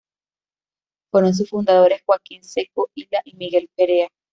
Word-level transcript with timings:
Fueron 1.11 1.35
sus 1.35 1.47
fundadores 1.47 2.01
Joaquín 2.03 2.43
Secco 2.43 2.89
Illa 2.95 3.21
y 3.23 3.35
Miguel 3.35 3.69
Perea. 3.77 4.07